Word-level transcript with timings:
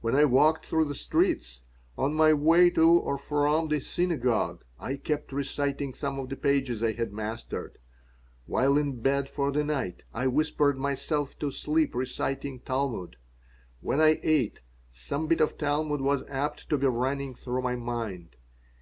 When 0.00 0.14
I 0.14 0.24
walked 0.24 0.64
through 0.64 0.86
the 0.86 0.94
streets, 0.94 1.60
on 1.98 2.14
my 2.14 2.32
way 2.32 2.70
to 2.70 2.92
or 2.92 3.18
from 3.18 3.68
the 3.68 3.78
synagogue, 3.78 4.64
I 4.80 4.96
kept 4.96 5.34
reciting 5.34 5.92
some 5.92 6.18
of 6.18 6.30
the 6.30 6.36
pages 6.36 6.82
I 6.82 6.92
had 6.94 7.12
mastered. 7.12 7.76
While 8.46 8.78
in 8.78 9.02
bed 9.02 9.28
for 9.28 9.52
the 9.52 9.62
night, 9.64 10.02
I 10.14 10.28
whispered 10.28 10.78
myself 10.78 11.38
to 11.40 11.50
sleep 11.50 11.94
reciting 11.94 12.60
Talmud. 12.60 13.16
When 13.82 14.00
I 14.00 14.18
ate, 14.22 14.60
some 14.90 15.26
bit 15.26 15.42
of 15.42 15.58
Talmud 15.58 16.00
was 16.00 16.24
apt 16.26 16.70
to 16.70 16.78
be 16.78 16.86
running 16.86 17.34
through 17.34 17.60
my 17.60 17.76
mind. 17.76 18.36